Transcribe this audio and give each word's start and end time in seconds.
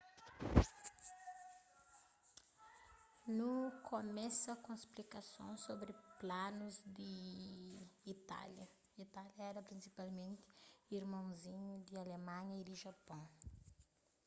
nu 3.35 3.51
kumesa 3.85 4.51
ku 4.61 4.67
un 4.73 4.79
splikason 4.83 5.51
sobri 5.65 5.93
planus 6.19 6.75
di 6.97 7.15
itália 8.15 8.65
itália 9.05 9.43
éra 9.49 9.61
prinsipalmenti 9.69 10.43
irmonzinhu 10.97 11.71
di 11.87 11.93
alemanha 12.03 12.53
y 12.59 12.63
di 12.69 12.75
japôn 12.83 13.21